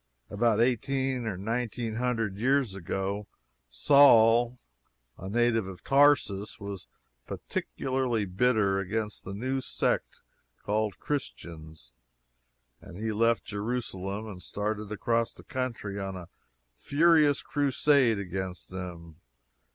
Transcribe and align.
About 0.31 0.59
eighteen 0.59 1.27
or 1.27 1.37
nineteen 1.37 1.97
hundred 1.97 2.35
years 2.35 2.73
ago, 2.73 3.27
Saul, 3.69 4.57
a 5.15 5.29
native 5.29 5.67
of 5.67 5.83
Tarsus, 5.83 6.59
was 6.59 6.87
particularly 7.27 8.25
bitter 8.25 8.79
against 8.79 9.23
the 9.23 9.35
new 9.35 9.61
sect 9.61 10.23
called 10.63 10.97
Christians, 10.97 11.91
and 12.81 12.97
he 12.97 13.11
left 13.11 13.45
Jerusalem 13.45 14.25
and 14.27 14.41
started 14.41 14.91
across 14.91 15.35
the 15.35 15.43
country 15.43 15.99
on 15.99 16.15
a 16.15 16.29
furious 16.79 17.43
crusade 17.43 18.17
against 18.17 18.71
them. 18.71 19.17